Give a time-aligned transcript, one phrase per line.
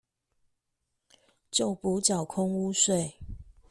[1.51, 3.13] 就補繳空屋稅